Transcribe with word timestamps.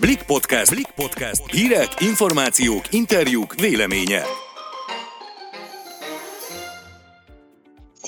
Blik 0.00 0.22
Podcast. 0.22 0.74
Blik 0.74 0.90
Podcast. 0.94 1.50
Hírek, 1.50 1.88
információk, 2.00 2.84
interjúk, 2.90 3.54
véleménye. 3.54 4.47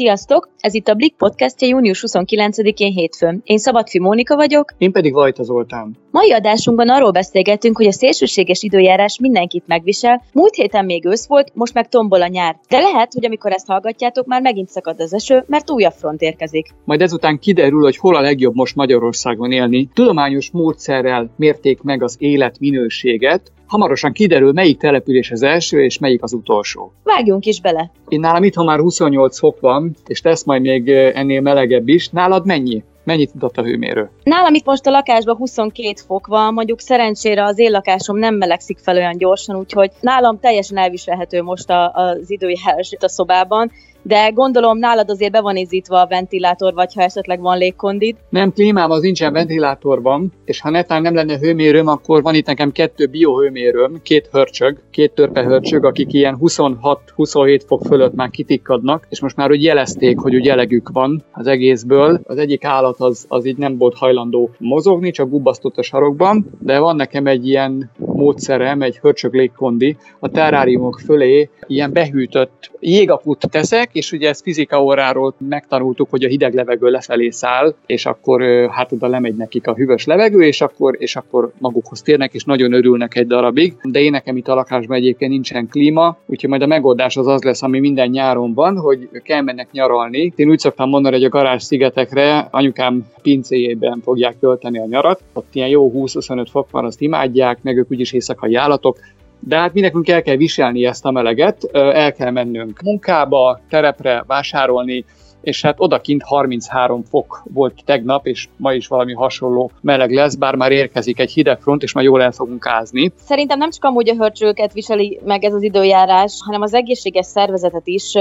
Sziasztok! 0.00 0.48
Ez 0.58 0.74
itt 0.74 0.88
a 0.88 0.94
Blik 0.94 1.14
podcastja 1.14 1.68
június 1.68 2.04
29-én 2.06 2.92
hétfőn. 2.92 3.40
Én 3.44 3.58
Szabadfi 3.58 3.98
Mónika 3.98 4.36
vagyok. 4.36 4.74
Én 4.78 4.92
pedig 4.92 5.12
Vajta 5.12 5.42
Zoltán. 5.42 5.96
Mai 6.10 6.32
adásunkban 6.32 6.88
arról 6.88 7.10
beszélgetünk, 7.10 7.76
hogy 7.76 7.86
a 7.86 7.92
szélsőséges 7.92 8.62
időjárás 8.62 9.18
mindenkit 9.18 9.66
megvisel. 9.66 10.22
Múlt 10.32 10.54
héten 10.54 10.84
még 10.84 11.06
ősz 11.06 11.26
volt, 11.26 11.50
most 11.54 11.74
meg 11.74 11.88
tombol 11.88 12.22
a 12.22 12.26
nyár. 12.26 12.56
De 12.68 12.78
lehet, 12.78 13.12
hogy 13.12 13.24
amikor 13.24 13.52
ezt 13.52 13.66
hallgatjátok, 13.66 14.26
már 14.26 14.42
megint 14.42 14.68
szakad 14.68 15.00
az 15.00 15.14
eső, 15.14 15.44
mert 15.46 15.70
újabb 15.70 15.92
front 15.92 16.20
érkezik. 16.20 16.74
Majd 16.84 17.00
ezután 17.00 17.38
kiderül, 17.38 17.82
hogy 17.82 17.96
hol 17.96 18.16
a 18.16 18.20
legjobb 18.20 18.54
most 18.54 18.76
Magyarországon 18.76 19.52
élni. 19.52 19.88
Tudományos 19.94 20.50
módszerrel 20.50 21.30
mérték 21.36 21.82
meg 21.82 22.02
az 22.02 22.16
életminőséget, 22.18 23.52
hamarosan 23.70 24.12
kiderül, 24.12 24.52
melyik 24.52 24.78
település 24.78 25.30
az 25.30 25.42
első, 25.42 25.84
és 25.84 25.98
melyik 25.98 26.22
az 26.22 26.32
utolsó. 26.32 26.92
Vágjunk 27.02 27.46
is 27.46 27.60
bele. 27.60 27.90
Én 28.08 28.20
nálam 28.20 28.44
itthon 28.44 28.64
már 28.64 28.78
28 28.78 29.38
fok 29.38 29.60
van, 29.60 29.96
és 30.06 30.22
lesz 30.22 30.44
majd 30.44 30.62
még 30.62 30.88
ennél 30.88 31.40
melegebb 31.40 31.88
is. 31.88 32.08
Nálad 32.08 32.46
mennyi? 32.46 32.82
Mennyit 33.04 33.34
mutat 33.34 33.58
a 33.58 33.62
hőmérő? 33.62 34.10
Nálam 34.22 34.54
itt 34.54 34.64
most 34.64 34.86
a 34.86 34.90
lakásban 34.90 35.36
22 35.36 35.92
fok 36.06 36.26
van, 36.26 36.52
mondjuk 36.52 36.80
szerencsére 36.80 37.44
az 37.44 37.58
én 37.58 37.70
lakásom 37.70 38.18
nem 38.18 38.34
melegszik 38.34 38.78
fel 38.78 38.96
olyan 38.96 39.16
gyorsan, 39.16 39.56
úgyhogy 39.56 39.90
nálam 40.00 40.38
teljesen 40.40 40.76
elviselhető 40.76 41.42
most 41.42 41.70
a, 41.70 41.92
az 41.94 42.30
időjárás 42.30 42.94
a 43.00 43.08
szobában, 43.08 43.70
de 44.02 44.30
gondolom 44.34 44.78
nálad 44.78 45.10
azért 45.10 45.32
be 45.32 45.40
van 45.40 45.56
izítva 45.56 46.00
a 46.00 46.06
ventilátor, 46.06 46.74
vagy 46.74 46.94
ha 46.94 47.02
esetleg 47.02 47.40
van 47.40 47.58
légkondid. 47.58 48.16
Nem, 48.28 48.52
klímám 48.52 48.90
az 48.90 49.00
nincsen 49.00 49.32
ventilátorban, 49.32 50.32
és 50.44 50.60
ha 50.60 50.70
netán 50.70 51.02
nem 51.02 51.14
lenne 51.14 51.38
hőmérőm, 51.38 51.86
akkor 51.86 52.22
van 52.22 52.34
itt 52.34 52.46
nekem 52.46 52.72
kettő 52.72 53.06
biohőmérőm, 53.06 54.00
két 54.02 54.28
hörcsög, 54.32 54.78
két 54.90 55.12
törpe 55.12 55.42
hörcsög, 55.42 55.84
akik 55.84 56.12
ilyen 56.12 56.38
26-27 56.40 57.60
fok 57.66 57.82
fölött 57.84 58.14
már 58.14 58.30
kitikkadnak, 58.30 59.06
és 59.08 59.20
most 59.20 59.36
már 59.36 59.50
úgy 59.50 59.62
jelezték, 59.62 60.18
hogy 60.18 60.34
úgy 60.34 60.48
elegük 60.48 60.88
van 60.92 61.24
az 61.32 61.46
egészből. 61.46 62.20
Az 62.24 62.38
egyik 62.38 62.64
állat 62.64 63.00
az, 63.00 63.24
az 63.28 63.44
így 63.44 63.56
nem 63.56 63.78
volt 63.78 63.96
hajlandó 63.96 64.50
mozogni, 64.58 65.10
csak 65.10 65.30
gubbasztott 65.30 65.76
a 65.76 65.82
sarokban, 65.82 66.50
de 66.58 66.78
van 66.78 66.96
nekem 66.96 67.26
egy 67.26 67.48
ilyen 67.48 67.90
módszerem, 68.20 68.82
egy 68.82 68.98
hörcsög 68.98 69.34
légkondi, 69.34 69.96
a 70.18 70.28
terráriumok 70.28 71.00
fölé 71.04 71.48
ilyen 71.66 71.92
behűtött 71.92 72.70
jégaput 72.80 73.50
teszek, 73.50 73.88
és 73.92 74.12
ugye 74.12 74.28
ezt 74.28 74.42
fizika 74.42 74.82
óráról 74.82 75.34
megtanultuk, 75.48 76.10
hogy 76.10 76.24
a 76.24 76.28
hideg 76.28 76.54
levegő 76.54 76.88
lefelé 76.88 77.30
száll, 77.30 77.74
és 77.86 78.06
akkor 78.06 78.42
hát 78.70 78.92
oda 78.92 79.06
lemegy 79.06 79.36
nekik 79.36 79.66
a 79.66 79.74
hűvös 79.74 80.04
levegő, 80.04 80.42
és 80.42 80.60
akkor, 80.60 80.96
és 80.98 81.16
akkor 81.16 81.52
magukhoz 81.58 82.02
térnek, 82.02 82.34
és 82.34 82.44
nagyon 82.44 82.72
örülnek 82.72 83.16
egy 83.16 83.26
darabig. 83.26 83.74
De 83.82 84.00
én 84.00 84.10
nekem 84.10 84.36
itt 84.36 84.48
a 84.48 84.54
lakásban 84.54 84.96
egyébként 84.96 85.30
nincsen 85.30 85.68
klíma, 85.68 86.16
úgyhogy 86.26 86.50
majd 86.50 86.62
a 86.62 86.66
megoldás 86.66 87.16
az 87.16 87.26
az 87.26 87.42
lesz, 87.42 87.62
ami 87.62 87.78
minden 87.80 88.08
nyáron 88.08 88.54
van, 88.54 88.76
hogy 88.76 89.08
kell 89.22 89.42
mennek 89.42 89.70
nyaralni. 89.72 90.32
Én 90.36 90.48
úgy 90.48 90.58
szoktam 90.58 90.88
mondani, 90.88 91.14
hogy 91.14 91.24
a 91.24 91.28
garázs 91.28 91.62
szigetekre 91.62 92.48
anyukám 92.50 93.06
pincéjében 93.22 94.00
fogják 94.04 94.38
tölteni 94.38 94.78
a 94.78 94.86
nyarat. 94.86 95.22
Ott 95.32 95.48
ilyen 95.52 95.68
jó 95.68 95.92
20-25 95.94 96.46
fok 96.50 96.70
van, 96.70 96.84
azt 96.84 97.00
imádják, 97.00 97.58
meg 97.62 97.76
ők 97.76 97.90
úgyis 97.90 98.09
éjszakai 98.12 98.54
állatok, 98.54 98.98
de 99.38 99.56
hát 99.56 99.72
mi 99.72 99.80
nekünk 99.80 100.08
el 100.08 100.22
kell 100.22 100.36
viselni 100.36 100.84
ezt 100.84 101.04
a 101.04 101.10
meleget, 101.10 101.64
el 101.72 102.12
kell 102.12 102.30
mennünk 102.30 102.80
munkába, 102.82 103.60
terepre, 103.68 104.24
vásárolni, 104.26 105.04
és 105.40 105.62
hát 105.62 105.74
odakint 105.78 106.22
33 106.22 107.02
fok 107.02 107.42
volt 107.52 107.80
tegnap, 107.84 108.26
és 108.26 108.48
ma 108.56 108.72
is 108.72 108.86
valami 108.86 109.12
hasonló 109.12 109.70
meleg 109.80 110.10
lesz, 110.12 110.34
bár 110.34 110.54
már 110.54 110.72
érkezik 110.72 111.18
egy 111.18 111.30
hideg 111.30 111.60
front, 111.60 111.82
és 111.82 111.92
már 111.92 112.04
jól 112.04 112.22
el 112.22 112.32
fogunk 112.32 112.66
ázni. 112.66 113.12
Szerintem 113.16 113.58
nem 113.58 113.70
csak 113.70 113.84
amúgy 113.84 114.08
a 114.08 114.14
hörcsőket 114.14 114.72
viseli 114.72 115.20
meg 115.24 115.44
ez 115.44 115.52
az 115.52 115.62
időjárás, 115.62 116.38
hanem 116.44 116.62
az 116.62 116.74
egészséges 116.74 117.26
szervezetet 117.26 117.86
is. 117.86 118.12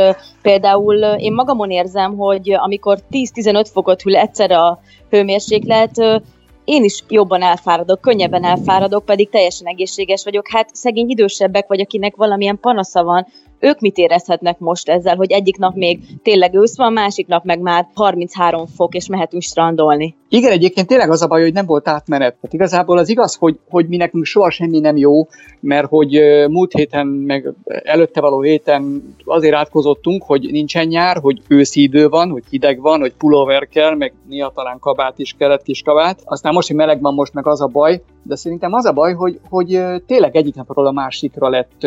Például 0.42 0.96
én 0.96 1.34
magamon 1.34 1.70
érzem, 1.70 2.18
hogy 2.18 2.54
amikor 2.54 2.98
10-15 3.12 3.66
fokot 3.72 4.02
hűl 4.02 4.16
egyszer 4.16 4.52
a 4.52 4.80
hőmérséklet, 5.10 6.22
én 6.70 6.84
is 6.84 7.04
jobban 7.08 7.42
elfáradok, 7.42 8.02
könnyebben 8.02 8.44
elfáradok, 8.44 9.06
pedig 9.06 9.30
teljesen 9.30 9.68
egészséges 9.68 10.24
vagyok. 10.24 10.48
Hát 10.48 10.76
szegény 10.76 11.10
idősebbek 11.10 11.68
vagy, 11.68 11.80
akinek 11.80 12.16
valamilyen 12.16 12.60
panasza 12.60 13.04
van, 13.04 13.28
ők 13.60 13.80
mit 13.80 13.98
érezhetnek 13.98 14.60
most 14.60 14.90
ezzel, 14.90 15.16
hogy 15.16 15.32
egyik 15.32 15.58
nap 15.58 15.76
még 15.76 16.00
tényleg 16.24 16.56
ősz 16.56 16.78
van, 16.78 16.94
másik 16.94 17.28
nap 17.28 17.44
meg 17.44 17.60
már 17.60 17.88
33 17.94 18.66
fok, 18.76 18.96
és 18.96 19.08
mehetünk 19.08 19.42
strandolni. 19.42 20.16
Igen, 20.30 20.52
egyébként 20.52 20.88
tényleg 20.88 21.10
az 21.10 21.22
a 21.22 21.28
baj, 21.28 21.42
hogy 21.42 21.54
nem 21.54 21.66
volt 21.66 21.88
átmenet. 21.88 22.34
Tehát 22.34 22.54
igazából 22.54 22.98
az 22.98 23.10
igaz, 23.10 23.36
hogy, 23.36 23.60
hogy 23.70 23.88
mi 23.88 23.98
nekünk 23.98 24.26
soha 24.26 24.50
semmi 24.50 24.80
nem 24.80 24.98
jó, 24.98 25.28
mert 25.60 25.88
hogy 25.88 26.20
múlt 26.50 26.74
héten, 26.74 27.08
meg 27.08 27.54
előtte 27.66 28.22
való 28.22 28.42
héten 28.42 29.16
azért 29.26 29.56
átkozottunk, 29.56 30.24
hogy 30.24 30.48
nincsen 30.52 30.88
nyár, 30.88 31.18
hogy 31.18 31.42
őszi 31.48 31.82
idő 31.82 32.10
van, 32.10 32.30
hogy 32.30 32.44
hideg 32.50 32.82
van, 32.82 33.00
hogy 33.00 33.14
pulóver 33.14 33.68
kell, 33.68 33.96
meg 33.96 34.14
néha 34.28 34.52
talán 34.56 34.80
kabát 34.80 35.20
is 35.20 35.36
kellett, 35.38 35.64
kis 35.64 35.82
kabát. 35.82 36.22
Aztán 36.24 36.54
most, 36.54 36.68
hogy 36.68 36.78
meleg 36.78 37.02
van, 37.02 37.14
most 37.14 37.34
meg 37.34 37.48
az 37.48 37.62
a 37.62 37.68
baj, 37.68 38.02
de 38.24 38.36
szerintem 38.36 38.74
az 38.74 38.86
a 38.86 38.92
baj, 38.92 39.14
hogy, 39.14 39.40
hogy 39.50 39.82
tényleg 40.06 40.36
egyik 40.36 40.56
napról 40.56 40.88
a 40.88 40.92
másikra 40.92 41.50
lett 41.50 41.82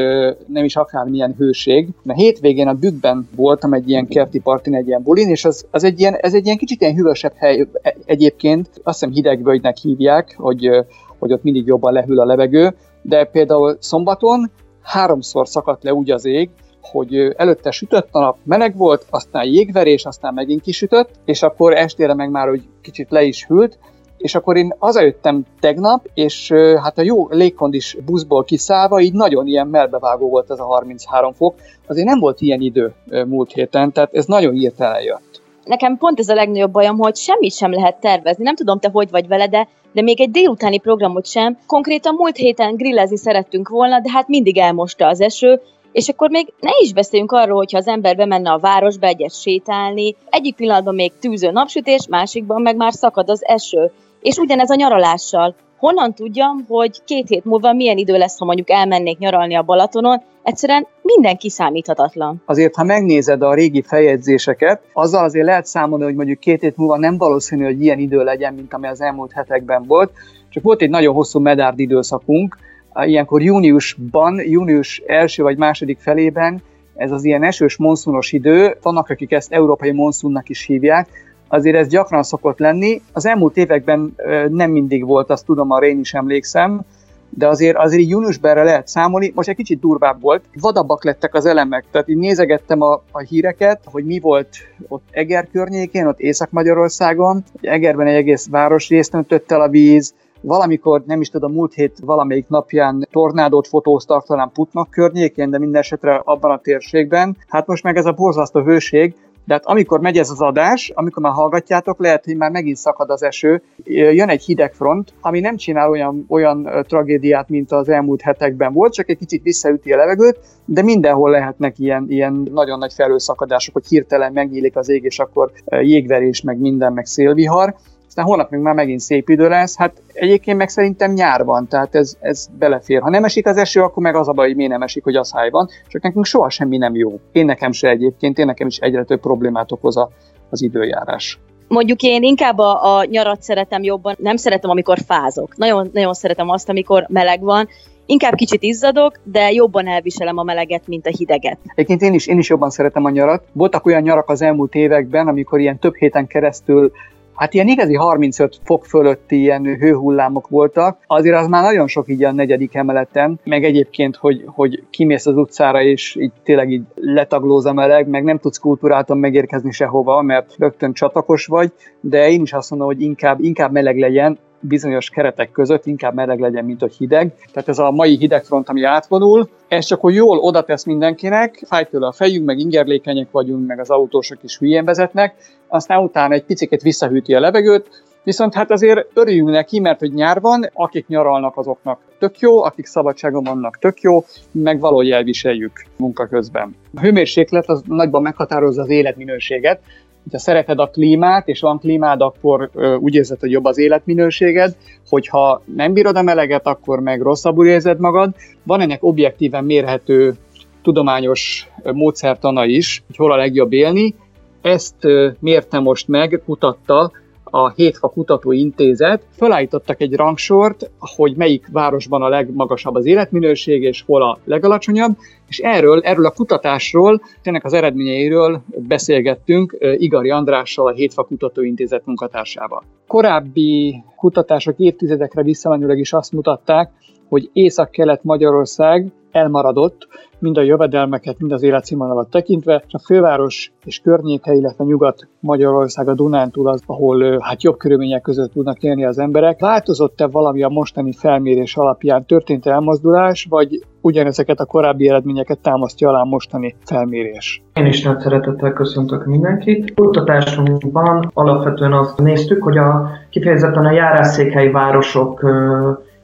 nem 0.47 0.65
is 0.65 0.77
akármilyen 0.77 1.35
hőség. 1.39 1.89
Mert 2.03 2.19
hétvégén 2.19 2.69
a 2.69 2.73
Bükkben 2.73 3.29
voltam 3.37 3.73
egy 3.73 3.89
ilyen 3.89 4.07
kerti 4.07 4.41
partin, 4.41 4.75
egy 4.75 4.87
ilyen 4.87 5.03
bulin, 5.03 5.29
és 5.29 5.45
az, 5.45 5.67
az 5.71 5.85
egy 5.85 6.01
ilyen, 6.01 6.15
ez 6.15 6.35
egy 6.35 6.45
ilyen 6.45 6.57
kicsit 6.57 6.81
ilyen 6.81 6.95
hűvösebb 6.95 7.33
hely 7.37 7.67
e, 7.83 7.97
egyébként. 8.05 8.69
Azt 8.83 8.99
hiszem 8.99 9.15
hidegvölgynek 9.15 9.77
hívják, 9.77 10.35
hogy, 10.39 10.71
hogy 11.19 11.33
ott 11.33 11.43
mindig 11.43 11.67
jobban 11.67 11.93
lehűl 11.93 12.21
a 12.21 12.25
levegő, 12.25 12.75
de 13.03 13.25
például 13.25 13.77
szombaton 13.81 14.51
háromszor 14.83 15.49
szakadt 15.49 15.83
le 15.83 15.95
úgy 15.95 16.11
az 16.11 16.25
ég, 16.25 16.51
hogy 16.81 17.35
előtte 17.37 17.71
sütött 17.71 18.09
a 18.11 18.21
nap, 18.21 18.37
meleg 18.43 18.77
volt, 18.77 19.07
aztán 19.11 19.45
jégverés, 19.45 20.05
aztán 20.05 20.35
megint 20.35 20.61
kisütött, 20.61 21.11
és 21.25 21.43
akkor 21.43 21.75
estére 21.75 22.15
meg 22.15 22.31
már 22.31 22.51
úgy 22.51 22.63
kicsit 22.81 23.11
le 23.11 23.23
is 23.23 23.47
hűlt, 23.47 23.79
és 24.23 24.35
akkor 24.35 24.57
én 24.57 24.75
hazajöttem 24.79 25.45
tegnap, 25.61 26.09
és 26.15 26.53
hát 26.83 26.99
a 26.99 27.03
jó 27.03 27.29
légkondis 27.31 27.97
buszból 28.05 28.45
kiszállva, 28.45 29.01
így 29.01 29.13
nagyon 29.13 29.47
ilyen 29.47 29.67
melbevágó 29.67 30.29
volt 30.29 30.51
ez 30.51 30.59
a 30.59 30.65
33 30.65 31.33
fok. 31.33 31.55
Azért 31.87 32.07
nem 32.07 32.19
volt 32.19 32.41
ilyen 32.41 32.61
idő 32.61 32.93
múlt 33.27 33.53
héten, 33.53 33.93
tehát 33.93 34.15
ez 34.15 34.25
nagyon 34.25 34.53
hirtelen 34.53 35.03
jött. 35.03 35.41
Nekem 35.65 35.97
pont 35.97 36.19
ez 36.19 36.29
a 36.29 36.35
legnagyobb 36.35 36.73
bajom, 36.73 36.99
hogy 36.99 37.17
semmit 37.17 37.53
sem 37.53 37.73
lehet 37.73 38.01
tervezni. 38.01 38.45
Nem 38.45 38.55
tudom, 38.55 38.79
te 38.79 38.89
hogy 38.93 39.11
vagy 39.11 39.29
vele, 39.29 39.47
de, 39.47 39.69
de 39.93 40.03
még 40.03 40.21
egy 40.21 40.31
délutáni 40.31 40.79
programot 40.79 41.27
sem. 41.27 41.59
Konkrétan 41.67 42.15
múlt 42.15 42.37
héten 42.37 42.75
grillezni 42.75 43.17
szerettünk 43.17 43.69
volna, 43.69 44.01
de 44.01 44.11
hát 44.11 44.29
mindig 44.29 44.59
elmosta 44.59 45.07
az 45.07 45.21
eső, 45.21 45.61
és 45.93 46.09
akkor 46.09 46.31
még 46.31 46.53
ne 46.61 46.71
is 46.81 46.93
beszéljünk 46.93 47.33
arról, 47.33 47.57
hogyha 47.57 47.79
az 47.79 47.87
ember 47.87 48.17
bemenne 48.17 48.51
a 48.51 48.59
városba 48.59 49.07
egyet 49.07 49.41
sétálni, 49.41 50.17
egyik 50.31 50.55
pillanatban 50.55 50.95
még 50.95 51.13
tűző 51.21 51.51
napsütés, 51.51 52.07
másikban 52.09 52.63
meg 52.63 52.77
már 52.77 52.93
szakad 52.93 53.31
az 53.31 53.45
eső. 53.45 53.93
És 54.23 54.37
ugyanez 54.37 54.71
a 54.71 54.75
nyaralással. 54.75 55.55
Honnan 55.79 56.15
tudjam, 56.15 56.65
hogy 56.69 57.05
két 57.05 57.29
hét 57.29 57.45
múlva 57.45 57.73
milyen 57.73 57.97
idő 57.97 58.17
lesz, 58.17 58.39
ha 58.39 58.45
mondjuk 58.45 58.71
elmennék 58.71 59.19
nyaralni 59.19 59.55
a 59.55 59.63
Balatonon, 59.63 60.23
egyszerűen 60.43 60.87
minden 61.03 61.37
kiszámíthatatlan. 61.37 62.43
Azért, 62.47 62.75
ha 62.75 62.85
megnézed 62.85 63.43
a 63.43 63.55
régi 63.55 63.83
feljegyzéseket, 63.83 64.83
azzal 64.93 65.25
azért 65.25 65.47
lehet 65.47 65.67
számolni, 65.67 66.05
hogy 66.05 66.15
mondjuk 66.15 66.39
két 66.39 66.61
hét 66.61 66.77
múlva 66.77 66.99
nem 66.99 67.19
valószínű, 67.19 67.65
hogy 67.65 67.83
ilyen 67.83 67.99
idő 67.99 68.25
legyen, 68.25 68.55
mint 68.55 68.75
ami 68.75 68.87
az 68.87 69.01
elmúlt 69.01 69.33
hetekben 69.33 69.85
volt. 69.87 70.13
Csak 70.49 70.63
volt 70.63 70.83
egy 70.83 70.91
nagyon 70.91 71.15
hosszú 71.15 71.41
medárd 71.41 71.79
időszakunk, 71.79 72.57
ilyenkor 73.05 73.43
júniusban, 73.43 74.41
június 74.45 75.03
első 75.07 75.43
vagy 75.43 75.57
második 75.57 75.99
felében, 75.99 76.63
ez 76.95 77.11
az 77.11 77.25
ilyen 77.25 77.43
esős 77.43 77.77
monszunos 77.77 78.33
idő, 78.33 78.77
vannak, 78.83 79.09
akik 79.09 79.33
ezt 79.33 79.53
európai 79.53 79.93
monszunnak 79.93 80.49
is 80.49 80.65
hívják, 80.65 81.09
azért 81.53 81.77
ez 81.77 81.89
gyakran 81.89 82.23
szokott 82.23 82.59
lenni. 82.59 83.03
Az 83.13 83.27
elmúlt 83.27 83.57
években 83.57 84.15
nem 84.49 84.71
mindig 84.71 85.05
volt, 85.07 85.31
azt 85.31 85.47
tudom, 85.47 85.71
arra 85.71 85.87
én 85.87 85.99
is 85.99 86.15
emlékszem, 86.15 86.81
de 87.29 87.49
azért, 87.49 87.77
azért 87.77 88.09
júniusban 88.09 88.51
erre 88.51 88.63
lehet 88.63 88.89
számolni, 88.89 89.33
most 89.35 89.49
egy 89.49 89.57
kicsit 89.57 89.81
durvább 89.81 90.21
volt, 90.21 90.45
vadabbak 90.61 91.05
lettek 91.05 91.35
az 91.35 91.47
elemek, 91.47 91.85
tehát 91.91 92.09
így 92.09 92.17
nézegettem 92.17 92.81
a, 92.81 93.03
a 93.11 93.21
híreket, 93.21 93.81
hogy 93.85 94.05
mi 94.05 94.21
volt 94.21 94.49
ott 94.89 95.03
Eger 95.11 95.49
környékén, 95.53 96.07
ott 96.07 96.21
Észak-Magyarországon, 96.21 97.45
Egerben 97.61 98.07
egy 98.07 98.15
egész 98.15 98.49
városrészt 98.49 99.15
öntött 99.15 99.53
el 99.53 99.61
a 99.61 99.69
víz, 99.69 100.15
valamikor, 100.41 101.03
nem 101.07 101.21
is 101.21 101.29
tudom, 101.29 101.53
múlt 101.53 101.75
hét 101.75 101.99
valamelyik 102.05 102.49
napján 102.49 103.09
tornádót 103.11 103.69
fotóztak 103.69 104.27
talán 104.27 104.51
Putnak 104.53 104.91
környékén, 104.91 105.51
de 105.51 105.59
minden 105.59 105.81
esetre 105.81 106.21
abban 106.25 106.51
a 106.51 106.61
térségben. 106.61 107.37
Hát 107.49 107.67
most 107.67 107.83
meg 107.83 107.97
ez 107.97 108.07
a 108.07 108.13
borzasztó 108.13 108.61
hőség, 108.61 109.15
de 109.45 109.55
hát 109.55 109.67
amikor 109.67 110.01
megy 110.01 110.17
ez 110.17 110.31
az 110.31 110.41
adás, 110.41 110.93
amikor 110.95 111.23
már 111.23 111.33
hallgatjátok, 111.33 111.99
lehet, 111.99 112.25
hogy 112.25 112.37
már 112.37 112.51
megint 112.51 112.77
szakad 112.77 113.11
az 113.11 113.23
eső, 113.23 113.63
jön 113.85 114.29
egy 114.29 114.43
hideg 114.43 114.75
front, 114.75 115.13
ami 115.21 115.41
nem 115.41 115.57
csinál 115.57 115.91
olyan, 115.91 116.25
olyan 116.29 116.85
tragédiát, 116.89 117.49
mint 117.49 117.73
az 117.73 117.89
elmúlt 117.89 118.21
hetekben 118.21 118.73
volt, 118.73 118.93
csak 118.93 119.09
egy 119.09 119.19
kicsit 119.19 119.43
visszaüti 119.43 119.93
a 119.93 119.97
levegőt, 119.97 120.39
de 120.65 120.83
mindenhol 120.83 121.31
lehetnek 121.31 121.79
ilyen, 121.79 122.07
ilyen 122.09 122.49
nagyon 122.53 122.79
nagy 122.79 122.93
felőszakadások, 122.93 123.75
hogy 123.75 123.87
hirtelen 123.87 124.33
megnyílik 124.33 124.77
az 124.77 124.89
ég, 124.89 125.05
és 125.05 125.19
akkor 125.19 125.51
jégverés, 125.81 126.41
meg 126.43 126.59
minden, 126.59 126.93
meg 126.93 127.07
szélvihar. 127.07 127.75
Aztán 128.13 128.27
holnap 128.27 128.51
még 128.51 128.61
már 128.61 128.75
megint 128.75 129.01
szép 129.01 129.29
idő 129.29 129.49
lesz, 129.49 129.77
hát 129.77 130.03
egyébként 130.13 130.57
meg 130.57 130.69
szerintem 130.69 131.13
nyár 131.13 131.45
van, 131.45 131.69
tehát 131.69 131.95
ez, 131.95 132.17
ez 132.21 132.47
belefér. 132.59 133.01
Ha 133.01 133.11
nem 133.11 133.25
esik 133.25 133.47
az 133.47 133.57
eső, 133.57 133.83
akkor 133.83 134.03
meg 134.03 134.15
az 134.15 134.29
a 134.29 134.33
baj, 134.33 134.47
hogy 134.47 134.57
miért 134.57 134.71
nem 134.71 134.83
esik, 134.83 135.05
hogy 135.05 135.17
az 135.17 135.33
háj 135.33 135.51
van, 135.51 135.69
csak 135.89 136.03
nekünk 136.03 136.25
soha 136.25 136.51
semmi 136.51 136.77
nem 136.77 136.95
jó. 136.95 137.21
Én 137.33 137.45
nekem 137.45 137.73
se 137.73 137.89
egyébként, 137.89 138.39
én 138.39 138.47
nekem 138.47 138.67
is 138.67 138.79
egyre 138.79 139.05
több 139.05 139.21
problémát 139.21 139.73
okoz 139.73 139.97
a, 139.97 140.11
az 140.51 140.63
időjárás. 140.63 141.39
Mondjuk 141.69 142.03
én 142.03 142.23
inkább 142.23 142.59
a, 142.59 142.97
a 142.97 143.05
nyarat 143.05 143.43
szeretem 143.43 143.83
jobban, 143.83 144.15
nem 144.19 144.37
szeretem, 144.37 144.71
amikor 144.71 144.99
fázok. 145.07 145.57
Nagyon, 145.57 145.91
nagyon 145.93 146.15
szeretem 146.15 146.49
azt, 146.49 146.69
amikor 146.69 147.07
meleg 147.09 147.41
van, 147.41 147.69
Inkább 148.07 148.35
kicsit 148.35 148.63
izzadok, 148.63 149.21
de 149.23 149.53
jobban 149.53 149.89
elviselem 149.89 150.39
a 150.39 150.43
meleget, 150.43 150.87
mint 150.87 151.07
a 151.07 151.11
hideget. 151.11 151.59
Egyébként 151.75 152.03
én 152.03 152.15
is, 152.15 152.27
én 152.27 152.39
is 152.39 152.49
jobban 152.49 152.71
szeretem 152.71 153.05
a 153.05 153.11
nyarat. 153.11 153.45
Voltak 153.53 153.87
olyan 153.87 154.03
nyarak 154.03 154.29
az 154.29 154.43
elmúlt 154.43 154.75
években, 154.75 155.29
amikor 155.29 155.61
ilyen 155.61 155.79
több 155.79 155.95
héten 155.95 156.27
keresztül 156.27 156.93
Hát 157.35 157.55
ilyen 157.55 157.69
igazi 157.69 157.95
35 157.95 158.59
fok 158.65 158.85
fölötti 158.85 159.41
ilyen 159.41 159.65
hőhullámok 159.65 160.49
voltak, 160.49 160.99
azért 161.07 161.37
az 161.37 161.47
már 161.47 161.63
nagyon 161.63 161.89
sok 161.89 162.09
így 162.09 162.25
a 162.25 162.33
negyedik 162.33 162.75
emeleten, 162.75 163.41
meg 163.45 163.65
egyébként, 163.65 164.17
hogy, 164.17 164.43
hogy 164.47 164.83
kimész 164.91 165.27
az 165.27 165.37
utcára, 165.37 165.83
és 165.83 166.17
így 166.21 166.33
tényleg 166.43 166.71
így 166.71 166.83
letaglóz 166.95 167.67
a 167.67 167.73
meleg, 167.73 168.09
meg 168.09 168.25
nem 168.25 168.39
tudsz 168.39 168.59
kultúráltan 168.59 169.19
megérkezni 169.19 169.71
sehova, 169.71 170.23
mert 170.23 170.55
rögtön 170.59 170.93
csatakos 170.93 171.47
vagy, 171.47 171.73
de 172.01 172.31
én 172.31 172.43
is 172.43 172.53
azt 172.53 172.71
mondom, 172.71 172.89
hogy 172.89 173.01
inkább, 173.01 173.41
inkább 173.41 173.73
meleg 173.73 173.99
legyen, 173.99 174.39
bizonyos 174.63 175.11
keretek 175.11 175.51
között 175.51 175.87
inkább 175.87 176.15
meleg 176.15 176.41
legyen, 176.41 176.65
mint 176.65 176.81
hogy 176.81 176.95
hideg. 176.95 177.35
Tehát 177.53 177.69
ez 177.69 177.79
a 177.79 177.91
mai 177.91 178.17
hidegfront, 178.17 178.69
ami 178.69 178.83
átvonul, 178.83 179.49
ez 179.69 179.85
csak 179.85 180.01
hogy 180.01 180.15
jól 180.15 180.39
oda 180.39 180.63
tesz 180.63 180.85
mindenkinek, 180.85 181.63
fáj 181.67 181.85
tőle 181.85 182.07
a 182.07 182.13
fejünk, 182.13 182.47
meg 182.47 182.59
ingerlékenyek 182.59 183.31
vagyunk, 183.31 183.67
meg 183.67 183.81
az 183.81 183.91
autósok 183.91 184.39
is 184.43 184.59
hülyén 184.59 184.85
vezetnek, 184.85 185.35
aztán 185.69 186.03
utána 186.03 186.35
egy 186.35 186.45
picit 186.45 186.83
visszahűti 186.83 187.35
a 187.35 187.41
levegőt, 187.41 188.03
Viszont 188.25 188.55
hát 188.55 188.71
azért 188.71 189.07
örüljünk 189.15 189.51
neki, 189.51 189.81
mert 189.81 189.99
hogy 189.99 190.13
nyár 190.13 190.41
van, 190.41 190.71
akik 190.73 191.07
nyaralnak 191.07 191.57
azoknak 191.57 192.01
tök 192.19 192.39
jó, 192.39 192.63
akik 192.63 192.87
szabadságon 192.87 193.45
vannak 193.45 193.79
tök 193.79 194.01
jó, 194.01 194.25
meg 194.51 194.81
valahogy 194.81 195.11
elviseljük 195.11 195.85
munka 195.97 196.27
közben. 196.27 196.77
A 196.95 197.01
hőmérséklet 197.01 197.69
az 197.69 197.83
nagyban 197.87 198.23
meghatározza 198.23 198.83
az 198.83 198.89
életminőséget, 198.89 199.81
hogyha 200.23 200.39
szereted 200.39 200.79
a 200.79 200.87
klímát, 200.87 201.49
és 201.49 201.61
van 201.61 201.79
klímád, 201.79 202.21
akkor 202.21 202.71
úgy 203.01 203.15
érzed, 203.15 203.41
hogy 203.41 203.51
jobb 203.51 203.65
az 203.65 203.79
életminőséged, 203.79 204.77
hogyha 205.09 205.63
nem 205.75 205.93
bírod 205.93 206.17
a 206.17 206.23
meleget, 206.23 206.67
akkor 206.67 207.01
meg 207.01 207.21
rosszabbul 207.21 207.67
érzed 207.67 207.99
magad. 208.01 208.35
Van 208.63 208.81
ennek 208.81 209.05
objektíven 209.05 209.65
mérhető 209.65 210.35
tudományos 210.83 211.69
módszertana 211.93 212.65
is, 212.65 213.03
hogy 213.07 213.17
hol 213.17 213.33
a 213.33 213.37
legjobb 213.37 213.73
élni. 213.73 214.15
Ezt 214.63 214.97
mérte 215.39 215.79
most 215.79 216.09
meg, 216.09 216.43
kutatta 216.45 217.11
a 217.45 217.71
Hétfa 217.71 218.09
Kutatóintézet 218.09 219.23
felállítottak 219.37 220.01
egy 220.01 220.15
rangsort, 220.15 220.91
hogy 220.99 221.37
melyik 221.37 221.69
városban 221.73 222.23
a 222.23 222.29
legmagasabb 222.29 222.95
az 222.95 223.07
életminőség, 223.07 223.83
és 223.83 224.03
hol 224.07 224.23
a 224.23 224.39
legalacsonyabb, 224.45 225.17
és 225.53 225.59
erről, 225.59 226.01
erről 226.01 226.27
a 226.27 226.31
kutatásról, 226.31 227.21
ennek 227.43 227.65
az 227.65 227.73
eredményeiről 227.73 228.63
beszélgettünk 228.67 229.77
Igari 229.97 230.31
Andrással, 230.31 230.87
a 230.87 230.93
Hétfa 230.93 231.25
Kutatóintézet 231.25 232.07
munkatársával. 232.07 232.83
Korábbi 233.07 234.03
kutatások 234.17 234.79
évtizedekre 234.79 235.43
visszamenőleg 235.43 235.99
is 235.99 236.13
azt 236.13 236.33
mutatták, 236.33 236.91
hogy 237.29 237.51
Észak-Kelet 237.53 238.25
Magyarország 238.25 239.13
elmaradott, 239.31 240.09
mind 240.39 240.57
a 240.57 240.63
jövedelmeket, 240.63 241.39
mind 241.39 241.53
az 241.53 241.63
életszínvonalat 241.63 242.31
tekintve. 242.31 242.85
A 242.91 242.99
főváros 242.99 243.73
és 243.85 243.99
környéke, 243.99 244.53
illetve 244.53 244.85
Nyugat-Magyarország 244.85 246.09
a 246.09 246.15
Dunántúl 246.15 246.69
az, 246.69 246.83
ahol 246.87 247.41
hát 247.41 247.63
jobb 247.63 247.77
körülmények 247.77 248.23
között 248.23 248.53
tudnak 248.53 248.83
élni 248.83 249.05
az 249.05 249.19
emberek. 249.19 249.61
Változott-e 249.61 250.27
valami 250.27 250.63
a 250.63 250.69
mostani 250.69 251.13
felmérés 251.13 251.77
alapján? 251.77 252.27
Történt 252.27 252.67
elmozdulás, 252.67 253.47
vagy 253.51 253.81
ugyanezeket 254.03 254.61
a 254.61 254.65
korábbi 254.65 255.09
eredményeket 255.09 255.59
támasztja 255.59 256.09
alá 256.09 256.23
mostani 256.23 256.75
felmérés? 256.85 257.63
Én 257.75 257.87
is 257.87 258.03
nagy 258.03 258.19
szeretettel 258.19 258.73
köszöntök 258.73 259.27
mindenkit. 259.27 259.95
Kutatásunkban 259.95 261.31
alapvetően 261.35 261.93
azt 261.93 262.19
néztük, 262.19 262.63
hogy 262.63 262.77
a 262.77 263.11
kifejezetten 263.31 263.87
a 263.87 263.91
járásszékhelyi 263.91 264.71
városok 264.71 265.45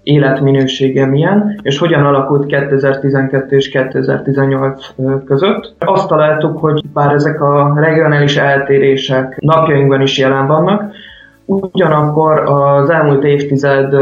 életminősége 0.03 1.07
milyen, 1.07 1.61
és 1.63 1.79
hogyan 1.79 2.05
alakult 2.05 2.47
2012 2.47 3.57
és 3.57 3.69
2018 3.69 4.87
között. 5.25 5.75
Azt 5.79 6.09
találtuk, 6.09 6.59
hogy 6.59 6.83
bár 6.93 7.13
ezek 7.13 7.41
a 7.41 7.75
regionális 7.81 8.37
eltérések 8.37 9.37
napjainkban 9.41 10.01
is 10.01 10.19
jelen 10.19 10.47
vannak, 10.47 10.93
ugyanakkor 11.45 12.39
az 12.39 12.91
elmúlt 12.91 13.25
évtized 13.25 13.95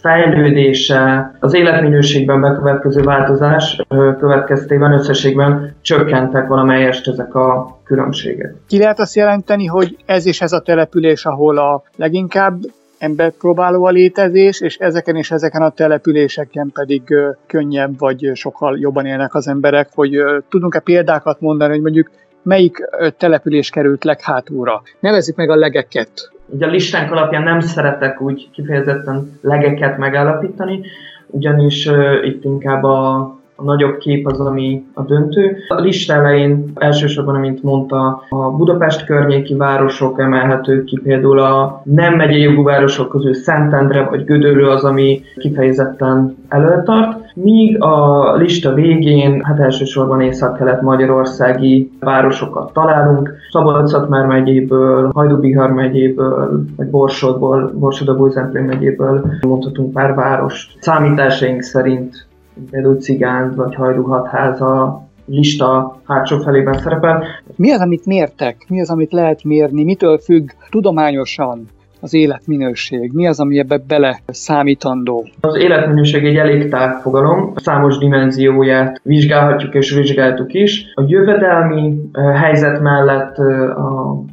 fejlődése, 0.00 1.32
az 1.40 1.54
életminőségben 1.54 2.40
bekövetkező 2.40 3.02
változás 3.02 3.82
következtében 4.18 4.92
összességben 4.92 5.74
csökkentek 5.80 6.46
valamelyest 6.46 7.08
ezek 7.08 7.34
a 7.34 7.78
különbségek. 7.84 8.54
Ki 8.66 8.78
lehet 8.78 9.00
azt 9.00 9.14
jelenteni, 9.14 9.66
hogy 9.66 9.96
ez 10.06 10.26
és 10.26 10.40
ez 10.40 10.52
a 10.52 10.60
település, 10.60 11.24
ahol 11.24 11.58
a 11.58 11.82
leginkább 11.96 12.60
embert 12.98 13.34
próbáló 13.38 13.84
a 13.84 13.90
létezés, 13.90 14.60
és 14.60 14.76
ezeken 14.76 15.16
és 15.16 15.30
ezeken 15.30 15.62
a 15.62 15.70
településeken 15.70 16.70
pedig 16.74 17.02
könnyebb 17.46 17.98
vagy 17.98 18.30
sokkal 18.34 18.78
jobban 18.78 19.06
élnek 19.06 19.34
az 19.34 19.48
emberek, 19.48 19.88
hogy 19.94 20.18
tudunk-e 20.48 20.78
példákat 20.78 21.40
mondani, 21.40 21.72
hogy 21.72 21.82
mondjuk 21.82 22.10
melyik 22.42 22.76
település 23.16 23.70
került 23.70 24.04
leghátúra. 24.04 24.82
Nevezzük 25.00 25.36
meg 25.36 25.50
a 25.50 25.56
legeket. 25.56 26.30
Ugye 26.46 26.66
a 26.66 26.70
listánk 26.70 27.10
alapján 27.12 27.42
nem 27.42 27.60
szeretek 27.60 28.20
úgy 28.20 28.50
kifejezetten 28.50 29.38
legeket 29.40 29.98
megállapítani, 29.98 30.80
ugyanis 31.26 31.86
uh, 31.86 32.26
itt 32.26 32.44
inkább 32.44 32.82
a 32.82 33.38
a 33.60 33.64
nagyobb 33.64 33.98
kép 33.98 34.26
az, 34.26 34.40
ami 34.40 34.84
a 34.94 35.02
döntő. 35.02 35.56
A 35.68 35.80
lista 35.80 36.12
elején 36.12 36.70
elsősorban, 36.74 37.34
amint 37.34 37.62
mondta, 37.62 38.22
a 38.28 38.50
Budapest 38.50 39.04
környéki 39.04 39.54
városok 39.54 40.20
emelhetők 40.20 40.84
ki, 40.84 40.98
például 41.02 41.38
a 41.38 41.82
nem 41.84 42.14
megyei 42.14 42.40
jogú 42.40 42.62
városok 42.62 43.08
közül 43.08 43.34
Szentendre 43.34 44.04
vagy 44.04 44.24
Gödöllő 44.24 44.68
az, 44.68 44.84
ami 44.84 45.22
kifejezetten 45.36 46.36
előtart, 46.48 47.34
míg 47.34 47.82
a 47.82 48.34
lista 48.36 48.74
végén, 48.74 49.42
hát 49.44 49.58
elsősorban 49.58 50.20
észak-kelet 50.20 50.82
magyarországi 50.82 51.90
városokat 52.00 52.72
találunk, 52.72 53.32
szabolcs 53.50 53.92
már 54.08 54.26
megyéből, 54.26 55.10
Hajdubihar 55.14 55.70
megyéből, 55.70 56.64
vagy 56.76 56.86
Borsodból, 56.86 57.72
borsod 57.74 58.36
megyéből 58.52 59.24
mondhatunk 59.46 59.92
pár 59.92 60.14
várost. 60.14 60.76
Számításaink 60.80 61.62
szerint 61.62 62.27
például 62.70 62.96
Cigánt 62.96 63.54
vagy 63.54 63.74
Hajdúhatháza 63.74 65.02
lista 65.26 66.00
hátsó 66.04 66.38
felében 66.38 66.78
szerepel. 66.78 67.24
Mi 67.56 67.70
az, 67.70 67.80
amit 67.80 68.06
mértek? 68.06 68.64
Mi 68.68 68.80
az, 68.80 68.90
amit 68.90 69.12
lehet 69.12 69.44
mérni? 69.44 69.84
Mitől 69.84 70.18
függ 70.18 70.50
tudományosan 70.70 71.66
az 72.00 72.14
életminőség? 72.14 73.12
Mi 73.12 73.26
az, 73.26 73.40
ami 73.40 73.58
ebbe 73.58 73.80
bele 73.86 74.20
számítandó? 74.26 75.28
Az 75.40 75.56
életminőség 75.56 76.24
egy 76.24 76.36
elég 76.36 76.68
tág 76.68 77.00
fogalom, 77.00 77.52
számos 77.56 77.98
dimenzióját 77.98 79.00
vizsgálhatjuk 79.02 79.74
és 79.74 79.94
vizsgáltuk 79.94 80.54
is. 80.54 80.84
A 80.94 81.04
jövedelmi 81.06 81.94
helyzet 82.34 82.80
mellett 82.80 83.36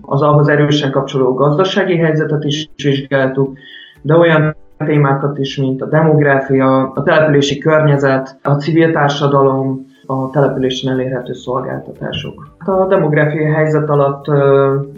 az 0.02 0.22
ahhoz 0.22 0.48
erősen 0.48 0.92
kapcsolódó 0.92 1.34
gazdasági 1.34 1.98
helyzetet 1.98 2.44
is 2.44 2.70
vizsgáltuk, 2.84 3.58
de 4.02 4.16
olyan 4.16 4.56
témákat 4.78 5.38
is, 5.38 5.58
mint 5.58 5.82
a 5.82 5.86
demográfia, 5.86 6.92
a 6.92 7.04
települési 7.04 7.58
környezet, 7.58 8.40
a 8.44 8.52
civil 8.52 8.92
társadalom, 8.92 9.86
a 10.08 10.30
településen 10.30 10.92
elérhető 10.92 11.34
szolgáltatások. 11.34 12.48
A 12.66 12.86
demográfiai 12.86 13.52
helyzet 13.52 13.90
alatt 13.90 14.28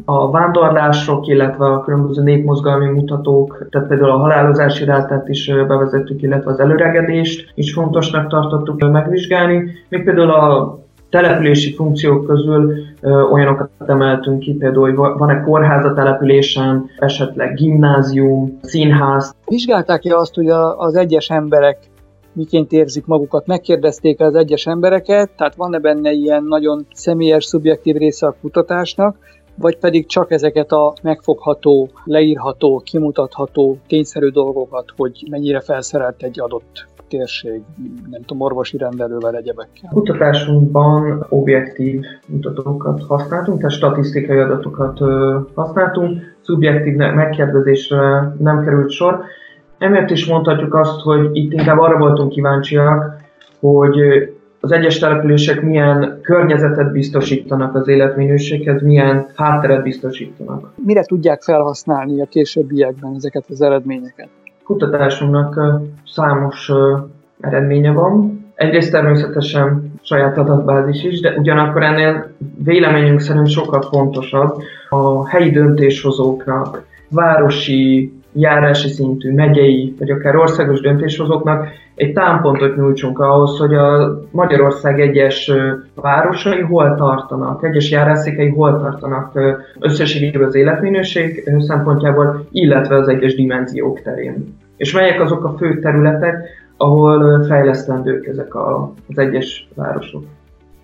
a 0.05 0.31
vándorlások, 0.31 1.27
illetve 1.27 1.65
a 1.65 1.81
különböző 1.81 2.23
népmozgalmi 2.23 2.87
mutatók, 2.87 3.67
tehát 3.69 3.87
például 3.87 4.11
a 4.11 4.17
halálozási 4.17 4.85
rátát 4.85 5.27
is 5.27 5.51
bevezettük, 5.67 6.21
illetve 6.21 6.51
az 6.51 6.59
előregedést 6.59 7.51
is 7.55 7.73
fontosnak 7.73 8.29
tartottuk 8.29 8.91
megvizsgálni. 8.91 9.71
Még 9.89 10.03
például 10.03 10.31
a 10.31 10.79
települési 11.09 11.73
funkciók 11.73 12.25
közül 12.27 12.73
ö, 13.01 13.21
olyanokat 13.21 13.69
emeltünk 13.85 14.39
ki, 14.39 14.53
például, 14.53 14.85
hogy 14.85 14.95
van-e 15.17 15.41
kórház 15.41 15.85
a 15.85 15.93
településen, 15.93 16.89
esetleg 16.99 17.53
gimnázium, 17.53 18.59
színház. 18.61 19.35
Vizsgálták-e 19.45 20.17
azt, 20.17 20.35
hogy 20.35 20.47
az 20.77 20.95
egyes 20.95 21.29
emberek 21.29 21.77
miként 22.33 22.71
érzik 22.71 23.05
magukat, 23.05 23.47
megkérdezték 23.47 24.19
az 24.19 24.35
egyes 24.35 24.65
embereket, 24.65 25.29
tehát 25.37 25.55
van-e 25.55 25.79
benne 25.79 26.11
ilyen 26.11 26.43
nagyon 26.43 26.85
személyes, 26.93 27.45
szubjektív 27.45 27.95
része 27.95 28.27
a 28.27 28.35
kutatásnak, 28.41 29.17
vagy 29.55 29.77
pedig 29.77 30.05
csak 30.05 30.31
ezeket 30.31 30.71
a 30.71 30.93
megfogható, 31.01 31.89
leírható, 32.03 32.81
kimutatható, 32.85 33.77
tényszerű 33.87 34.27
dolgokat, 34.27 34.93
hogy 34.97 35.27
mennyire 35.29 35.59
felszerelt 35.59 36.23
egy 36.23 36.39
adott 36.39 36.87
térség, 37.07 37.61
nem 38.09 38.21
tudom, 38.21 38.41
orvosi 38.41 38.77
rendelővel, 38.77 39.35
egyebekkel? 39.35 39.89
Kutatásunkban 39.93 41.25
objektív 41.29 42.01
mutatókat 42.27 43.03
használtunk, 43.07 43.57
tehát 43.57 43.75
statisztikai 43.75 44.37
adatokat 44.37 44.99
használtunk, 45.53 46.21
szubjektív 46.41 46.95
megkérdezésre 46.95 48.33
nem 48.39 48.63
került 48.63 48.89
sor. 48.89 49.19
Emiatt 49.77 50.09
is 50.09 50.25
mondhatjuk 50.25 50.73
azt, 50.73 50.99
hogy 50.99 51.29
itt 51.33 51.53
inkább 51.53 51.79
arra 51.79 51.97
voltunk 51.97 52.31
kíváncsiak, 52.31 53.15
hogy 53.59 53.99
az 54.59 54.71
egyes 54.71 54.99
települések 54.99 55.61
milyen 55.61 56.19
környezetet 56.21 56.91
biztosítanak 56.91 57.75
az 57.75 57.87
életminőséghez, 57.87 58.81
milyen 58.81 59.27
hátteret 59.35 59.83
biztosítanak. 59.83 60.71
Mire 60.75 61.03
tudják 61.03 61.41
felhasználni 61.41 62.21
a 62.21 62.25
későbbiekben 62.25 63.13
ezeket 63.15 63.43
az 63.49 63.61
eredményeket? 63.61 64.29
Kutatásunknak 64.67 65.59
számos 66.05 66.71
eredménye 67.39 67.91
van. 67.91 68.45
Egyrészt 68.55 68.91
természetesen 68.91 69.93
saját 70.01 70.37
adatbázis 70.37 71.03
is, 71.03 71.19
de 71.19 71.35
ugyanakkor 71.37 71.83
ennél 71.83 72.31
véleményünk 72.63 73.19
szerint 73.19 73.49
sokkal 73.49 73.81
fontosabb 73.81 74.55
a 74.89 75.27
helyi 75.29 75.51
döntéshozóknak, 75.51 76.85
városi 77.09 78.13
járási 78.33 78.87
szintű, 78.87 79.33
megyei, 79.33 79.95
vagy 79.99 80.09
akár 80.09 80.35
országos 80.35 80.79
döntéshozóknak 80.79 81.67
egy 81.95 82.13
támpontot 82.13 82.75
nyújtsunk 82.75 83.19
ahhoz, 83.19 83.57
hogy 83.57 83.73
a 83.73 84.19
Magyarország 84.31 84.99
egyes 84.99 85.51
városai 85.95 86.61
hol 86.61 86.95
tartanak, 86.95 87.63
egyes 87.63 87.91
járászékei 87.91 88.49
hol 88.49 88.79
tartanak 88.79 89.39
összességében 89.79 90.47
az 90.47 90.55
életminőség 90.55 91.49
szempontjából, 91.57 92.47
illetve 92.51 92.95
az 92.95 93.07
egyes 93.07 93.35
dimenziók 93.35 94.01
terén. 94.01 94.55
És 94.77 94.93
melyek 94.93 95.21
azok 95.21 95.43
a 95.43 95.55
fő 95.57 95.79
területek, 95.79 96.47
ahol 96.77 97.43
fejlesztendők 97.43 98.25
ezek 98.25 98.55
az 98.55 99.17
egyes 99.17 99.67
városok. 99.75 100.23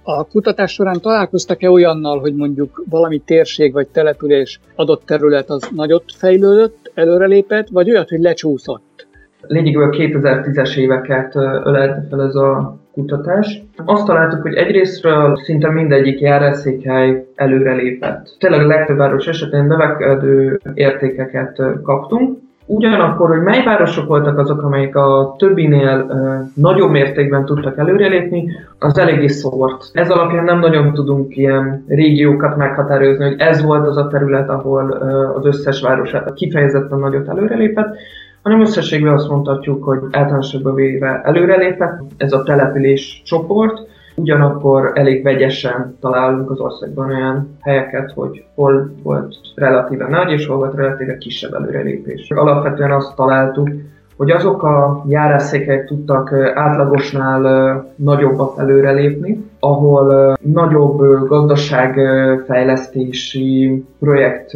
A 0.04 0.28
kutatás 0.28 0.72
során 0.72 1.02
találkoztak-e 1.02 1.70
olyannal, 1.70 2.20
hogy 2.20 2.36
mondjuk 2.36 2.84
valami 2.90 3.20
térség 3.20 3.74
vagy 3.74 3.88
település 3.88 4.60
adott 4.76 5.06
terület 5.06 5.50
az 5.50 5.70
nagyot 5.76 6.04
fejlődött, 6.18 6.92
előrelépett, 6.94 7.68
vagy 7.72 7.90
olyat, 7.90 8.10
hogy 8.10 8.20
lecsúszott? 8.20 9.08
Lényegében 9.48 9.90
2010-es 9.92 10.78
éveket 10.78 11.36
ölelte 11.36 12.06
fel 12.10 12.22
ez 12.22 12.36
a 12.36 12.78
kutatás. 12.92 13.64
Azt 13.86 14.06
találtuk, 14.06 14.42
hogy 14.42 14.54
egyrésztről 14.54 15.36
szinte 15.44 15.72
mindegyik 15.72 16.20
járásszékhely 16.20 17.26
előrelépett. 17.36 18.36
Tényleg 18.40 18.62
a 18.62 18.68
legtöbb 18.68 18.98
város 18.98 19.28
esetén 19.28 19.66
növekedő 19.66 20.60
értékeket 20.74 21.62
kaptunk, 21.84 22.38
Ugyanakkor, 22.66 23.30
hogy 23.30 23.42
mely 23.42 23.64
városok 23.64 24.08
voltak 24.08 24.38
azok, 24.38 24.62
amelyek 24.62 24.96
a 24.96 25.36
többinél 25.38 26.06
uh, 26.10 26.64
nagyobb 26.64 26.90
mértékben 26.90 27.46
tudtak 27.46 27.78
előrelépni, 27.78 28.52
az 28.80 28.98
eléggé 28.98 29.28
szórt. 29.28 29.90
Ez 29.94 30.10
alapján 30.10 30.44
nem 30.44 30.60
nagyon 30.60 30.94
tudunk 30.94 31.38
ilyen 31.38 31.86
régiókat 31.88 32.58
meghatározni, 32.58 33.24
hogy 33.24 33.36
ez 33.38 33.64
volt 33.64 33.88
az 33.88 33.98
a 33.98 34.08
terület, 34.08 34.50
ahol 34.50 34.84
uh, 34.84 35.36
az 35.38 35.46
összes 35.46 35.82
város 35.82 36.16
kifejezetten 36.36 37.00
nagyot 37.00 37.28
előrelépett, 37.28 37.96
hanem 38.42 38.62
összességben 38.62 39.14
azt 39.14 39.30
mondhatjuk, 39.30 39.84
hogy 39.84 40.00
általánosságban 40.12 40.76
véve 40.76 41.22
előrelépett 41.24 42.00
ez 42.18 42.34
a 42.34 42.44
település 42.44 43.22
csoport, 43.26 43.88
Ugyanakkor 44.16 44.92
elég 44.96 45.24
vegyesen 45.24 45.98
találunk 46.00 46.52
az 46.52 46.60
országban 46.60 47.10
olyan 47.10 47.58
helyeket, 47.62 48.12
hogy 48.12 48.44
hol 48.56 48.92
volt 49.04 49.36
relatíve 49.56 50.08
nagy, 50.08 50.32
és 50.32 50.46
hol 50.46 50.58
volt 50.58 50.76
relatíve 50.76 51.18
kisebb 51.18 51.54
előrelépés. 51.54 52.30
Alapvetően 52.30 52.92
azt 52.92 53.16
találtuk, 53.16 53.70
hogy 54.18 54.32
azok 54.32 54.64
a 54.64 55.06
járásszékek 55.08 55.86
tudtak 55.86 56.34
átlagosnál 56.54 57.86
nagyobbat 57.96 58.60
előrelépni, 58.60 59.44
ahol 59.60 60.36
nagyobb 60.42 61.28
gazdaságfejlesztési 61.28 63.84
projekt 64.00 64.52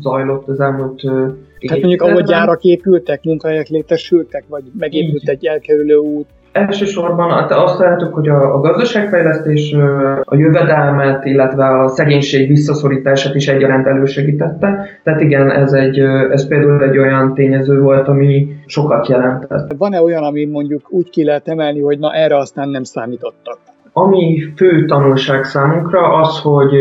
zajlott 0.00 0.48
az 0.48 0.60
elmúlt 0.60 1.02
Tehát 1.66 1.80
mondjuk 1.80 2.02
ahol 2.02 2.22
gyárak 2.22 2.62
épültek, 2.62 3.24
munkahelyek 3.24 3.68
létesültek, 3.68 4.44
vagy 4.48 4.62
megépült 4.78 5.28
egy 5.28 5.46
elkerülő 5.46 5.96
út, 5.96 6.26
Elsősorban 6.52 7.30
hát 7.30 7.50
azt 7.50 7.78
látjuk, 7.78 8.14
hogy 8.14 8.28
a, 8.28 8.54
a 8.54 8.60
gazdaságfejlesztés 8.60 9.72
a 10.24 10.36
jövedelmet, 10.36 11.24
illetve 11.24 11.80
a 11.80 11.88
szegénység 11.88 12.48
visszaszorítását 12.48 13.34
is 13.34 13.48
egyaránt 13.48 13.86
elősegítette. 13.86 14.86
Tehát 15.02 15.20
igen, 15.20 15.50
ez, 15.50 15.72
egy, 15.72 15.98
ez 16.30 16.48
például 16.48 16.82
egy 16.82 16.98
olyan 16.98 17.34
tényező 17.34 17.80
volt, 17.80 18.08
ami 18.08 18.56
sokat 18.66 19.08
jelentett. 19.08 19.74
Van-e 19.78 20.02
olyan, 20.02 20.24
ami 20.24 20.44
mondjuk 20.44 20.82
úgy 20.88 21.10
ki 21.10 21.24
lehet 21.24 21.48
emelni, 21.48 21.80
hogy 21.80 21.98
na 21.98 22.12
erre 22.12 22.36
aztán 22.36 22.68
nem 22.68 22.82
számítottak? 22.82 23.58
Ami 23.92 24.52
fő 24.56 24.84
tanulság 24.84 25.44
számunkra 25.44 26.14
az, 26.14 26.40
hogy 26.40 26.74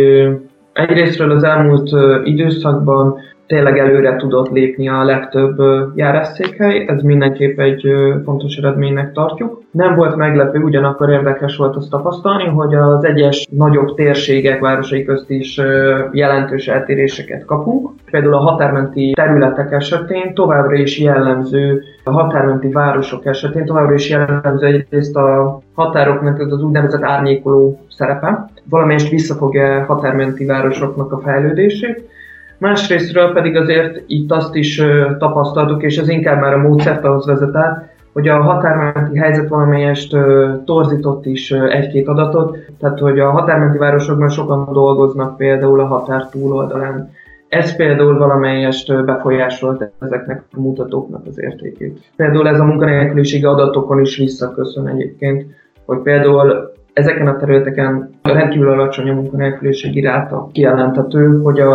egyrésztről 0.74 1.32
az 1.32 1.44
elmúlt 1.44 1.90
időszakban 2.24 3.18
tényleg 3.51 3.77
előre 3.77 4.15
tudott 4.15 4.50
lépni 4.50 4.89
a 4.89 5.03
legtöbb 5.03 5.58
járásszékhely, 5.96 6.86
ez 6.88 7.01
mindenképp 7.01 7.60
egy 7.60 7.84
fontos 8.24 8.55
eredménynek 8.55 9.12
tartjuk. 9.12 9.62
Nem 9.72 9.96
volt 9.96 10.15
meglepő, 10.15 10.60
ugyanakkor 10.60 11.10
érdekes 11.10 11.58
volt 11.58 11.75
azt 11.75 11.89
tapasztalni, 11.89 12.46
hogy 12.46 12.75
az 12.75 13.05
egyes 13.05 13.48
nagyobb 13.50 13.96
térségek, 13.96 14.60
városai 14.60 15.03
közt 15.03 15.29
is 15.29 15.62
jelentős 16.12 16.67
eltéréseket 16.67 17.46
kapunk. 17.46 17.89
Például 18.12 18.34
a 18.34 18.39
határmenti 18.50 19.12
területek 19.15 19.72
esetén 19.72 20.34
továbbra 20.34 20.75
is 20.75 21.00
jellemző, 21.00 21.84
a 22.03 22.12
határmenti 22.12 22.70
városok 22.72 23.25
esetén 23.25 23.65
továbbra 23.65 23.93
is 23.93 24.10
jellemző 24.10 24.65
egyrészt 24.65 25.15
a 25.15 25.62
határoknak 25.74 26.39
az, 26.39 26.51
az 26.51 26.63
úgynevezett 26.63 27.03
árnyékoló 27.03 27.79
szerepe, 27.89 28.50
valamelyest 28.70 29.10
visszafogja 29.10 29.84
határmenti 29.86 30.46
városoknak 30.46 31.12
a 31.12 31.20
fejlődését, 31.20 32.10
Másrésztről 32.62 33.34
pedig 33.34 33.56
azért 33.56 34.03
itt 34.08 34.32
azt 34.32 34.56
is 34.56 34.82
tapasztaltuk, 35.18 35.84
és 35.84 35.98
ez 35.98 36.10
inkább 36.10 36.39
már 36.39 36.53
a 36.53 36.58
módszert 36.58 37.06
ahhoz 37.06 37.25
vezet 37.25 37.56
át, 37.56 37.89
hogy 38.13 38.27
a 38.27 38.41
határmenti 38.41 39.18
helyzet 39.18 39.48
valamelyest 39.48 40.15
torzított 40.65 41.25
is 41.25 41.51
egy-két 41.51 42.08
adatot, 42.08 42.58
tehát 42.80 43.00
hogy 43.00 43.20
a 43.20 43.30
határmenti 43.30 43.77
városokban 43.77 44.30
sokan 44.30 44.74
dolgoznak 44.74 45.38
például 45.38 45.80
a 45.80 45.86
határ 45.86 46.30
túloldalán. 46.30 47.12
Ez 47.48 47.75
például 47.75 48.18
valamelyest 48.18 49.06
befolyásolt 49.06 49.91
ezeknek 50.00 50.44
a 50.51 50.60
mutatóknak 50.60 51.25
az 51.27 51.39
értékét. 51.39 52.00
Például 52.15 52.48
ez 52.48 52.60
a 52.60 52.63
munkanélküliségi 52.63 53.46
adatokon 53.46 54.00
is 54.00 54.18
visszaköszön 54.18 54.88
egyébként, 54.88 55.46
hogy 55.86 56.00
például 56.00 56.71
ezeken 56.93 57.27
a 57.27 57.38
területeken 57.38 58.10
rendkívül 58.21 58.69
alacsony 58.69 59.10
a 59.10 59.13
munkanélküliségi 59.13 60.01
ráta 60.01 60.50
kijelentető, 60.51 61.41
hogy 61.41 61.60
a 61.60 61.74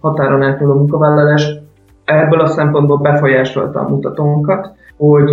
határon 0.00 0.42
átnyúló 0.42 0.74
munkavállalás 0.74 1.52
ebből 2.04 2.40
a 2.40 2.46
szempontból 2.46 2.98
befolyásolta 2.98 3.80
a 3.80 3.88
mutatónkat, 3.88 4.74
hogy 4.96 5.30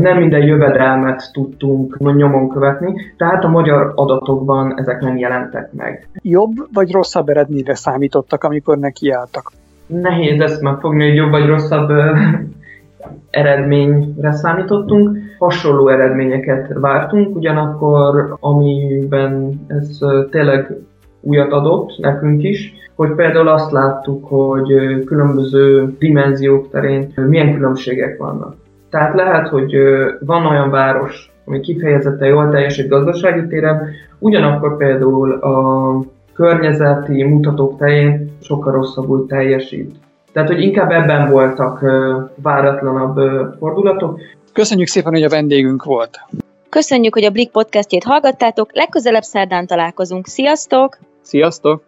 nem 0.00 0.18
minden 0.18 0.42
jövedelmet 0.42 1.32
tudtunk 1.32 1.98
nyomon 1.98 2.48
követni, 2.48 2.94
tehát 3.16 3.44
a 3.44 3.48
magyar 3.48 3.92
adatokban 3.94 4.78
ezek 4.78 5.00
nem 5.00 5.16
jelentek 5.16 5.72
meg. 5.72 6.08
Jobb 6.22 6.52
vagy 6.72 6.92
rosszabb 6.92 7.28
eredményre 7.28 7.74
számítottak, 7.74 8.44
amikor 8.44 8.78
nekiálltak? 8.78 9.52
Nehéz 9.86 10.40
ezt 10.40 10.62
megfogni, 10.62 11.06
hogy 11.06 11.16
jobb 11.16 11.30
vagy 11.30 11.46
rosszabb 11.46 11.90
eredményre 13.30 14.32
számítottunk. 14.32 15.18
Hasonló 15.38 15.88
eredményeket 15.88 16.72
vártunk, 16.74 17.36
ugyanakkor 17.36 18.36
amiben 18.40 19.60
ez 19.66 19.98
tényleg 20.30 20.76
újat 21.20 21.52
adott 21.52 21.98
nekünk 21.98 22.42
is, 22.42 22.72
hogy 22.94 23.14
például 23.14 23.48
azt 23.48 23.72
láttuk, 23.72 24.26
hogy 24.28 24.68
különböző 25.04 25.94
dimenziók 25.98 26.70
terén 26.70 27.12
milyen 27.14 27.54
különbségek 27.54 28.18
vannak. 28.18 28.54
Tehát 28.90 29.14
lehet, 29.14 29.48
hogy 29.48 29.76
van 30.20 30.46
olyan 30.46 30.70
város, 30.70 31.32
ami 31.44 31.60
kifejezetten 31.60 32.28
jól 32.28 32.48
teljesít 32.48 32.88
gazdasági 32.88 33.46
téren, 33.46 33.88
ugyanakkor 34.18 34.76
például 34.76 35.32
a 35.32 36.00
környezeti 36.34 37.24
mutatók 37.24 37.78
terén 37.78 38.30
sokkal 38.40 38.72
rosszabbul 38.72 39.26
teljesít. 39.26 39.94
Tehát, 40.32 40.48
hogy 40.48 40.60
inkább 40.60 40.90
ebben 40.90 41.30
voltak 41.30 41.84
váratlanabb 42.42 43.20
fordulatok. 43.58 44.20
Köszönjük 44.52 44.88
szépen, 44.88 45.12
hogy 45.12 45.22
a 45.22 45.28
vendégünk 45.28 45.84
volt. 45.84 46.20
Köszönjük, 46.68 47.14
hogy 47.14 47.24
a 47.24 47.30
Blik 47.30 47.50
podcastjét 47.50 48.04
hallgattátok, 48.04 48.74
legközelebb 48.74 49.22
szerdán 49.22 49.66
találkozunk. 49.66 50.26
Sziasztok! 50.26 50.98
Sziasztok! 51.22 51.82